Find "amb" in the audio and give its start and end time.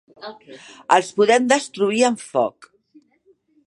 2.11-2.27